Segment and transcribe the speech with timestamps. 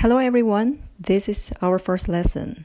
[0.00, 2.64] Hello everyone, this is our first lesson.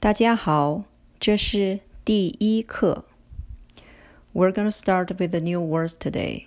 [0.00, 0.84] 大家好，
[1.18, 3.04] 这是第一课。
[4.32, 6.46] We're going to start with the new words today.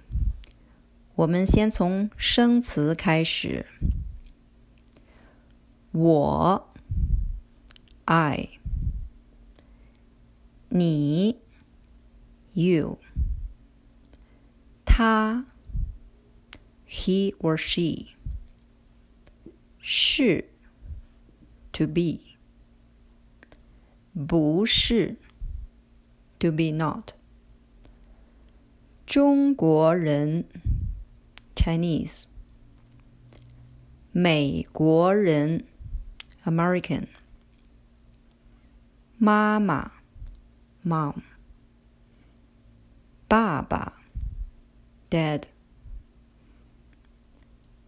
[1.16, 3.66] 我们先从生词开始。
[5.92, 6.70] 我，
[8.06, 8.50] I，
[10.70, 11.36] 你，
[12.54, 12.98] you，
[14.86, 15.46] 他，
[16.88, 18.14] he or she。
[19.86, 20.50] 是，
[21.72, 22.20] to be，
[24.28, 25.18] 不是，
[26.40, 27.14] to be not。
[29.06, 30.46] 中国人，
[31.56, 32.24] Chinese。
[34.14, 35.66] 美国人，
[36.44, 37.08] American。
[39.18, 39.92] 妈妈，
[40.86, 41.22] mom。
[43.28, 44.02] 爸爸，
[45.10, 45.44] dad。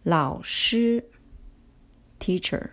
[0.02, 1.10] 老师。
[2.28, 2.70] teacher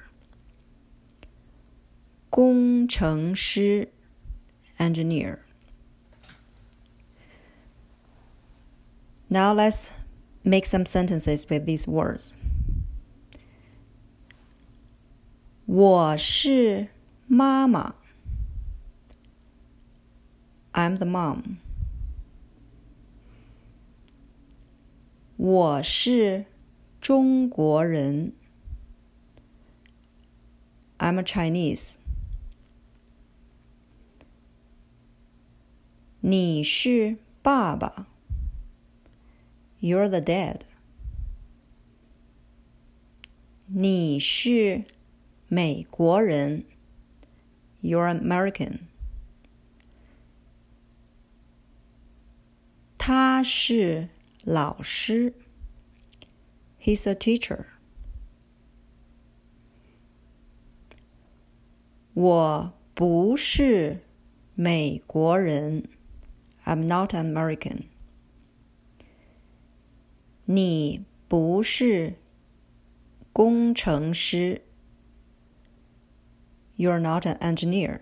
[2.30, 3.90] 工程师
[4.78, 5.40] engineer
[9.34, 9.92] Now let's
[10.44, 12.36] make some sentences with these words.
[15.66, 16.90] 我是
[17.28, 17.96] 妈妈
[20.74, 21.60] I'm the mom.
[25.38, 26.46] 我是
[27.00, 28.34] 中国人
[30.98, 31.96] I'm a Chinese.
[36.22, 38.08] 你是爸爸。
[39.80, 40.62] You're the dad.
[43.66, 44.84] 你是
[45.48, 46.66] 美国人。
[47.82, 48.82] You're American.
[53.00, 54.10] 他是
[54.44, 55.34] 老师。
[56.80, 57.66] He's a teacher.
[62.16, 64.02] 我不是
[64.56, 65.88] 美国人，
[66.66, 67.84] I'm not American。
[70.46, 72.16] 你不是
[73.32, 74.62] 工程师，
[76.76, 78.02] You're not an engineer。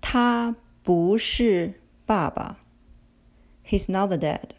[0.00, 2.58] 他不是爸爸，
[3.64, 4.50] He's not the dad。